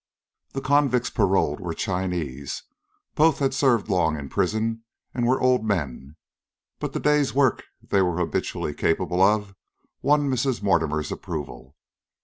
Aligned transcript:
The 0.53 0.61
convicts 0.61 1.11
paroled 1.11 1.59
were 1.59 1.75
Chinese. 1.75 2.63
Both 3.13 3.37
had 3.37 3.53
served 3.53 3.87
long 3.87 4.17
in 4.17 4.29
prison, 4.29 4.81
and 5.13 5.27
were 5.27 5.39
old 5.39 5.63
men; 5.63 6.15
but 6.79 6.93
the 6.93 6.99
day's 6.99 7.35
work 7.35 7.65
they 7.83 8.01
were 8.01 8.17
habitually 8.17 8.73
capable 8.73 9.21
of 9.21 9.53
won 10.01 10.27
Mrs. 10.27 10.63
Mortimer's 10.63 11.11
approval. 11.11 11.75